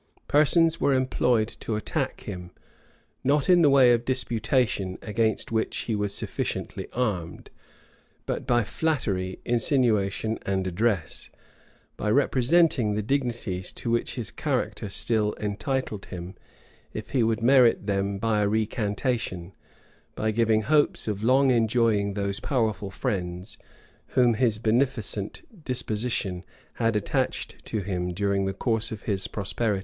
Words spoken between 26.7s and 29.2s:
had attached to him during the course of